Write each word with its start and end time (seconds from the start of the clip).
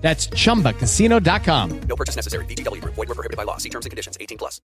That's 0.00 0.28
chumbacasino.com. 0.28 1.80
No 1.86 1.96
purchase 1.96 2.16
necessary. 2.16 2.44
VGW 2.46 2.80
Group. 2.80 2.94
Void 2.94 3.08
were 3.08 3.14
prohibited 3.14 3.36
by 3.36 3.44
law. 3.44 3.58
See 3.58 3.70
terms 3.70 3.86
and 3.86 3.90
conditions. 3.90 4.16
18 4.20 4.38
plus. 4.38 4.60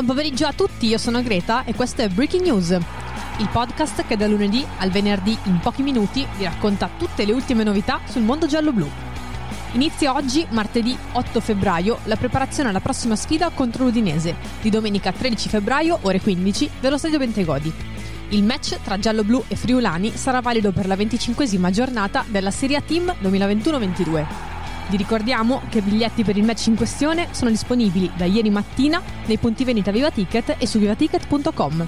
Buon 0.00 0.06
pomeriggio 0.06 0.46
a 0.46 0.52
tutti, 0.54 0.86
io 0.86 0.96
sono 0.96 1.20
Greta 1.20 1.64
e 1.64 1.74
questo 1.74 2.00
è 2.00 2.08
Breaking 2.08 2.44
News, 2.44 2.78
il 3.40 3.48
podcast 3.48 4.04
che 4.06 4.18
da 4.18 4.26
lunedì 4.26 4.64
al 4.78 4.90
venerdì 4.90 5.36
in 5.44 5.60
pochi 5.60 5.82
minuti 5.82 6.26
vi 6.36 6.44
racconta 6.44 6.90
tutte 6.98 7.24
le 7.24 7.32
ultime 7.32 7.64
novità 7.64 8.00
sul 8.04 8.20
mondo 8.20 8.46
giallo-blu. 8.46 8.86
Inizia 9.72 10.14
oggi, 10.14 10.46
martedì 10.50 10.96
8 11.12 11.40
febbraio, 11.40 12.00
la 12.04 12.16
preparazione 12.16 12.68
alla 12.68 12.80
prossima 12.80 13.16
sfida 13.16 13.48
contro 13.48 13.84
l'Udinese, 13.84 14.36
di 14.60 14.68
domenica 14.68 15.10
13 15.10 15.48
febbraio, 15.48 15.98
ore 16.02 16.20
15, 16.20 16.70
dello 16.80 16.98
Stadio 16.98 17.18
Bentegodi. 17.18 17.72
Il 18.30 18.44
match 18.44 18.78
tra 18.82 18.98
giallo-blu 18.98 19.44
e 19.48 19.56
friulani 19.56 20.12
sarà 20.14 20.40
valido 20.40 20.70
per 20.70 20.86
la 20.86 20.94
25esima 20.94 21.70
giornata 21.70 22.24
della 22.28 22.50
Serie 22.50 22.76
A 22.76 22.82
Team 22.82 23.14
2021-22. 23.22 24.26
Vi 24.88 24.96
ricordiamo 24.96 25.62
che 25.70 25.78
i 25.78 25.82
biglietti 25.82 26.24
per 26.24 26.36
il 26.36 26.44
match 26.44 26.66
in 26.66 26.76
questione 26.76 27.28
sono 27.30 27.48
disponibili 27.48 28.10
da 28.16 28.26
ieri 28.26 28.50
mattina 28.50 29.00
nei 29.24 29.38
punti 29.38 29.64
vendita 29.64 29.92
Viva 29.92 30.10
Ticket 30.10 30.56
e 30.58 30.66
su 30.66 30.78
vivaticket.com. 30.78 31.86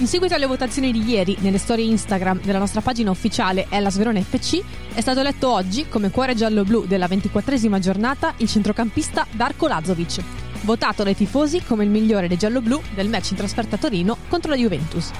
In 0.00 0.06
seguito 0.06 0.34
alle 0.34 0.46
votazioni 0.46 0.92
di 0.92 1.06
ieri 1.06 1.36
nelle 1.40 1.58
storie 1.58 1.84
Instagram 1.84 2.40
della 2.40 2.58
nostra 2.58 2.80
pagina 2.80 3.10
ufficiale 3.10 3.66
Ellas 3.68 3.98
Verona 3.98 4.18
FC, 4.18 4.62
è 4.94 5.00
stato 5.02 5.20
eletto 5.20 5.52
oggi 5.52 5.88
come 5.88 6.10
cuore 6.10 6.34
giallo-blu 6.34 6.86
della 6.86 7.06
24esima 7.06 7.78
giornata 7.78 8.32
il 8.38 8.48
centrocampista 8.48 9.26
Darko 9.30 9.68
Lazovic, 9.68 10.22
votato 10.62 11.02
dai 11.02 11.14
tifosi 11.14 11.62
come 11.62 11.84
il 11.84 11.90
migliore 11.90 12.28
dei 12.28 12.38
giallo-blu 12.38 12.80
del 12.94 13.10
match 13.10 13.32
in 13.32 13.36
trasferta 13.36 13.74
a 13.76 13.78
Torino 13.78 14.16
contro 14.28 14.50
la 14.50 14.56
Juventus. 14.56 15.10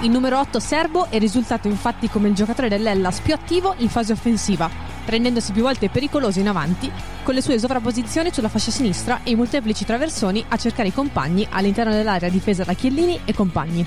Il 0.00 0.10
numero 0.10 0.40
8 0.40 0.58
serbo 0.58 1.08
è 1.08 1.20
risultato 1.20 1.68
infatti 1.68 2.08
come 2.08 2.26
il 2.26 2.34
giocatore 2.34 2.68
dell'Ellas 2.68 3.20
più 3.20 3.32
attivo 3.32 3.74
in 3.78 3.88
fase 3.88 4.12
offensiva, 4.12 4.68
rendendosi 5.10 5.52
più 5.52 5.62
volte 5.62 5.90
pericoloso 5.90 6.40
in 6.40 6.48
avanti, 6.48 6.90
con 7.22 7.34
le 7.34 7.42
sue 7.42 7.58
sovrapposizioni 7.58 8.32
sulla 8.32 8.48
fascia 8.48 8.70
sinistra 8.70 9.20
e 9.22 9.30
i 9.30 9.34
molteplici 9.34 9.84
traversoni 9.84 10.44
a 10.48 10.56
cercare 10.56 10.88
i 10.88 10.94
compagni 10.94 11.46
all'interno 11.50 11.92
dell'area 11.92 12.30
difesa 12.30 12.64
da 12.64 12.72
Chiellini 12.72 13.20
e 13.24 13.34
compagni. 13.34 13.86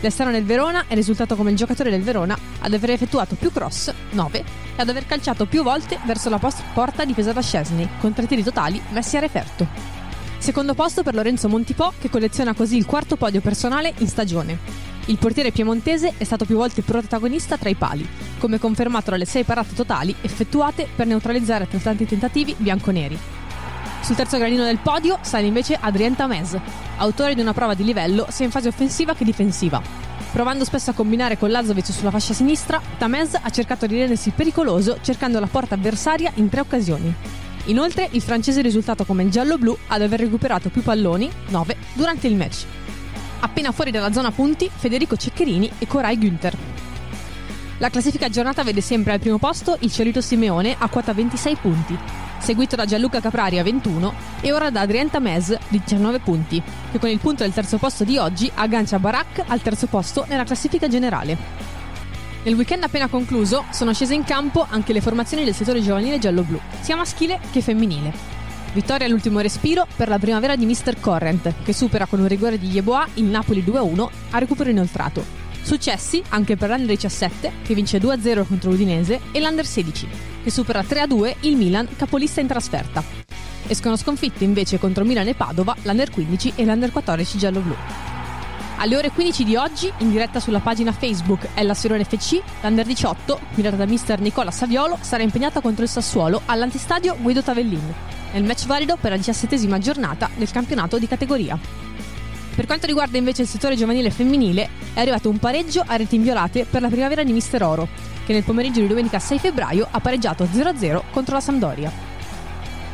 L'esterno 0.00 0.32
del 0.32 0.44
Verona 0.44 0.84
è 0.86 0.94
risultato 0.94 1.36
come 1.36 1.50
il 1.50 1.56
giocatore 1.56 1.90
del 1.90 2.02
Verona 2.02 2.38
ad 2.60 2.72
aver 2.72 2.90
effettuato 2.90 3.34
più 3.34 3.52
cross, 3.52 3.92
9, 4.10 4.38
e 4.38 4.44
ad 4.80 4.88
aver 4.88 5.04
calciato 5.06 5.44
più 5.46 5.62
volte 5.62 5.98
verso 6.06 6.30
la 6.30 6.38
post- 6.38 6.62
porta 6.72 7.04
difesa 7.04 7.32
da 7.32 7.42
Scesni, 7.42 7.88
con 8.00 8.14
tre 8.14 8.26
tiri 8.26 8.42
totali 8.42 8.80
messi 8.90 9.16
a 9.16 9.20
referto. 9.20 9.66
Secondo 10.38 10.72
posto 10.72 11.02
per 11.02 11.14
Lorenzo 11.14 11.50
Montipò, 11.50 11.92
che 11.98 12.08
colleziona 12.08 12.54
così 12.54 12.78
il 12.78 12.86
quarto 12.86 13.16
podio 13.16 13.42
personale 13.42 13.92
in 13.98 14.08
stagione. 14.08 14.58
Il 15.06 15.18
portiere 15.18 15.50
piemontese 15.50 16.14
è 16.16 16.24
stato 16.24 16.46
più 16.46 16.56
volte 16.56 16.80
protagonista 16.80 17.58
tra 17.58 17.68
i 17.68 17.74
pali, 17.74 18.08
come 18.40 18.58
confermato 18.58 19.12
dalle 19.12 19.26
sei 19.26 19.44
parate 19.44 19.74
totali 19.74 20.12
effettuate 20.22 20.88
per 20.96 21.06
neutralizzare 21.06 21.64
altrettanti 21.64 22.06
tentativi 22.06 22.56
bianconeri. 22.58 23.16
Sul 24.00 24.16
terzo 24.16 24.38
gradino 24.38 24.64
del 24.64 24.78
podio 24.78 25.18
sale 25.20 25.46
invece 25.46 25.76
Adrien 25.78 26.16
Tamez, 26.16 26.56
autore 26.96 27.34
di 27.34 27.40
una 27.40 27.52
prova 27.52 27.74
di 27.74 27.84
livello 27.84 28.26
sia 28.30 28.46
in 28.46 28.50
fase 28.50 28.68
offensiva 28.68 29.14
che 29.14 29.24
difensiva. 29.24 29.80
Provando 30.32 30.64
spesso 30.64 30.90
a 30.90 30.94
combinare 30.94 31.36
con 31.36 31.50
Lazovic 31.50 31.86
sulla 31.86 32.10
fascia 32.10 32.32
sinistra, 32.32 32.80
Tamez 32.98 33.34
ha 33.40 33.50
cercato 33.50 33.86
di 33.86 33.98
rendersi 33.98 34.30
pericoloso 34.30 34.98
cercando 35.02 35.38
la 35.38 35.46
porta 35.46 35.74
avversaria 35.74 36.32
in 36.36 36.48
tre 36.48 36.60
occasioni. 36.60 37.14
Inoltre, 37.66 38.08
il 38.12 38.22
francese 38.22 38.60
è 38.60 38.62
risultato 38.62 39.04
come 39.04 39.22
il 39.22 39.30
giallo-blu 39.30 39.76
ad 39.88 40.00
aver 40.00 40.20
recuperato 40.20 40.70
più 40.70 40.82
palloni, 40.82 41.30
9, 41.48 41.76
durante 41.92 42.26
il 42.26 42.36
match. 42.36 42.64
Appena 43.40 43.70
fuori 43.72 43.90
dalla 43.90 44.12
zona 44.12 44.30
punti, 44.30 44.70
Federico 44.74 45.16
Ceccherini 45.16 45.70
e 45.78 45.86
Corai 45.86 46.16
Günther. 46.16 46.79
La 47.80 47.88
classifica 47.88 48.26
aggiornata 48.26 48.62
vede 48.62 48.82
sempre 48.82 49.14
al 49.14 49.20
primo 49.20 49.38
posto 49.38 49.78
il 49.80 49.90
Ciolito 49.90 50.20
Simeone 50.20 50.76
a 50.78 50.86
quota 50.88 51.14
26 51.14 51.56
punti, 51.56 51.98
seguito 52.38 52.76
da 52.76 52.84
Gianluca 52.84 53.20
Caprari 53.20 53.58
a 53.58 53.62
21 53.62 54.12
e 54.42 54.52
ora 54.52 54.68
da 54.68 54.82
Adrien 54.82 55.08
Tamez 55.08 55.56
di 55.68 55.80
19 55.82 56.18
punti, 56.18 56.62
che 56.92 56.98
con 56.98 57.08
il 57.08 57.18
punto 57.18 57.42
del 57.42 57.54
terzo 57.54 57.78
posto 57.78 58.04
di 58.04 58.18
oggi 58.18 58.52
aggancia 58.54 58.98
Barak 58.98 59.44
al 59.46 59.62
terzo 59.62 59.86
posto 59.86 60.26
nella 60.28 60.44
classifica 60.44 60.88
generale. 60.88 61.38
Nel 62.42 62.54
weekend 62.54 62.82
appena 62.82 63.08
concluso 63.08 63.64
sono 63.70 63.94
scese 63.94 64.12
in 64.12 64.24
campo 64.24 64.66
anche 64.68 64.92
le 64.92 65.00
formazioni 65.00 65.44
del 65.44 65.54
settore 65.54 65.80
giovanile 65.80 66.18
giallo-blu, 66.18 66.60
sia 66.80 66.96
maschile 66.96 67.40
che 67.50 67.62
femminile. 67.62 68.12
Vittoria 68.74 69.06
all'ultimo 69.06 69.40
respiro 69.40 69.86
per 69.96 70.08
la 70.10 70.18
primavera 70.18 70.54
di 70.54 70.66
Mr. 70.66 71.00
Corrent, 71.00 71.54
che 71.64 71.72
supera 71.72 72.04
con 72.04 72.20
un 72.20 72.28
rigore 72.28 72.58
di 72.58 72.68
Yeboah 72.68 73.08
il 73.14 73.24
Napoli 73.24 73.64
2-1 73.66 74.08
a 74.32 74.38
recupero 74.38 74.68
inoltrato. 74.68 75.39
Successi 75.62 76.22
anche 76.30 76.56
per 76.56 76.70
l'Under 76.70 76.96
17, 76.96 77.52
che 77.62 77.74
vince 77.74 77.98
2-0 77.98 78.46
contro 78.46 78.70
l'Udinese, 78.70 79.20
e 79.32 79.40
l'Under 79.40 79.66
16, 79.66 80.08
che 80.42 80.50
supera 80.50 80.80
3-2 80.80 81.36
il 81.40 81.56
Milan, 81.56 81.88
capolista 81.96 82.40
in 82.40 82.46
trasferta. 82.46 83.02
Escono 83.66 83.96
sconfitte 83.96 84.44
invece 84.44 84.78
contro 84.78 85.04
Milan 85.04 85.28
e 85.28 85.34
Padova, 85.34 85.76
l'Under 85.82 86.10
15 86.10 86.54
e 86.56 86.64
l'Under 86.64 86.90
14 86.90 87.38
giallo-blu. 87.38 87.74
Alle 88.78 88.96
ore 88.96 89.10
15 89.10 89.44
di 89.44 89.56
oggi, 89.56 89.92
in 89.98 90.10
diretta 90.10 90.40
sulla 90.40 90.60
pagina 90.60 90.90
Facebook 90.90 91.48
Ella 91.52 91.74
Sirone 91.74 92.04
FC, 92.04 92.40
l'Under 92.62 92.86
18, 92.86 93.40
guidata 93.52 93.76
da 93.76 93.84
mister 93.84 94.20
Nicola 94.20 94.50
Saviolo, 94.50 94.96
sarà 95.02 95.22
impegnata 95.22 95.60
contro 95.60 95.84
il 95.84 95.90
Sassuolo 95.90 96.40
all'antistadio 96.46 97.14
Guido 97.20 97.42
Tavellin, 97.42 97.94
nel 98.32 98.44
match 98.44 98.64
valido 98.64 98.96
per 98.96 99.10
la 99.10 99.18
diciassettesima 99.18 99.78
giornata 99.78 100.30
del 100.34 100.50
campionato 100.50 100.98
di 100.98 101.06
categoria. 101.06 101.58
Per 102.60 102.68
quanto 102.68 102.86
riguarda 102.88 103.16
invece 103.16 103.40
il 103.40 103.48
settore 103.48 103.74
giovanile 103.74 104.10
femminile, 104.10 104.68
è 104.92 105.00
arrivato 105.00 105.30
un 105.30 105.38
pareggio 105.38 105.82
a 105.86 105.96
reti 105.96 106.16
inviolate 106.16 106.66
per 106.68 106.82
la 106.82 106.88
primavera 106.88 107.24
di 107.24 107.32
Mister 107.32 107.62
Oro, 107.62 107.88
che 108.26 108.34
nel 108.34 108.42
pomeriggio 108.42 108.80
di 108.80 108.86
domenica 108.86 109.18
6 109.18 109.38
febbraio 109.38 109.88
ha 109.90 109.98
pareggiato 109.98 110.44
0-0 110.44 111.04
contro 111.10 111.36
la 111.36 111.40
Sampdoria. 111.40 111.90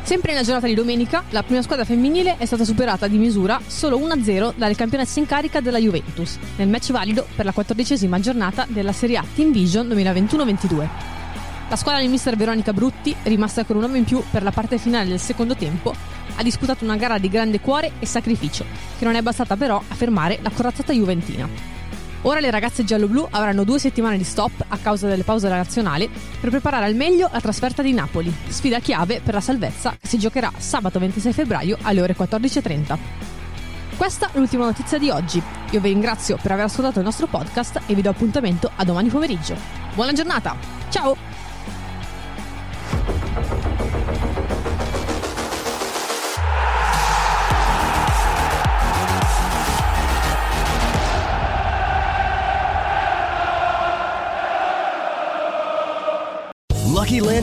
Sempre 0.03 0.31
nella 0.31 0.45
giornata 0.45 0.67
di 0.67 0.73
domenica, 0.73 1.25
la 1.31 1.43
prima 1.43 1.61
squadra 1.61 1.83
femminile 1.83 2.37
è 2.37 2.45
stata 2.45 2.63
superata 2.63 3.07
di 3.07 3.17
misura 3.17 3.59
solo 3.67 3.97
1-0 3.97 4.53
dalle 4.55 4.73
campionesse 4.73 5.19
in 5.19 5.25
carica 5.25 5.59
della 5.59 5.79
Juventus, 5.79 6.37
nel 6.55 6.69
match 6.69 6.91
valido 6.93 7.27
per 7.35 7.43
la 7.43 7.51
quattordicesima 7.51 8.21
giornata 8.21 8.65
della 8.69 8.93
Serie 8.93 9.17
A 9.17 9.25
Team 9.35 9.51
Vision 9.51 9.85
2021-22. 9.89 10.87
La 11.69 11.75
squadra 11.75 11.99
di 11.99 12.07
mister 12.07 12.37
Veronica 12.37 12.71
Brutti, 12.71 13.13
rimasta 13.23 13.65
con 13.65 13.75
un 13.75 13.83
uomo 13.83 13.97
in 13.97 14.05
più 14.05 14.23
per 14.31 14.41
la 14.41 14.51
parte 14.51 14.77
finale 14.77 15.09
del 15.09 15.19
secondo 15.19 15.53
tempo, 15.53 15.93
ha 16.35 16.41
disputato 16.41 16.85
una 16.85 16.95
gara 16.95 17.17
di 17.17 17.27
grande 17.27 17.59
cuore 17.59 17.91
e 17.99 18.05
sacrificio, 18.05 18.63
che 18.97 19.03
non 19.03 19.15
è 19.15 19.21
bastata 19.21 19.57
però 19.57 19.75
a 19.85 19.95
fermare 19.95 20.39
la 20.41 20.49
corazzata 20.49 20.93
juventina. 20.93 21.45
Ora 22.21 22.39
le 22.39 22.51
ragazze 22.51 22.85
giallo-blu 22.85 23.27
avranno 23.31 23.65
due 23.65 23.79
settimane 23.79 24.17
di 24.17 24.23
stop 24.23 24.63
a 24.65 24.77
causa 24.77 25.07
delle 25.07 25.23
pause 25.23 25.47
della 25.47 25.57
nazionale 25.57 26.09
per 26.39 26.49
preparare 26.51 26.85
al 26.85 26.95
meglio 26.95 27.29
la 27.33 27.41
trasferta 27.41 27.81
di 27.81 27.91
Napoli, 27.91 28.33
sfida 28.47 28.79
chiave 28.79 29.19
per 29.21 29.33
la 29.33 29.41
salvezza 29.41 29.97
che 29.99 30.07
si 30.07 30.17
giocherà 30.17 30.49
sabato 30.57 30.99
26 30.99 31.33
febbraio 31.33 31.77
alle 31.81 32.01
ore 32.01 32.15
14.30. 32.15 32.97
Questa 33.97 34.29
è 34.31 34.37
l'ultima 34.37 34.63
notizia 34.63 34.97
di 34.97 35.09
oggi. 35.09 35.41
Io 35.71 35.81
vi 35.81 35.89
ringrazio 35.89 36.37
per 36.41 36.51
aver 36.53 36.65
ascoltato 36.65 36.99
il 36.99 37.05
nostro 37.05 37.27
podcast 37.27 37.81
e 37.87 37.93
vi 37.93 38.01
do 38.01 38.09
appuntamento 38.09 38.71
a 38.73 38.85
domani 38.85 39.09
pomeriggio. 39.09 39.55
Buona 39.93 40.13
giornata! 40.13 40.55
Ciao! 40.89 41.36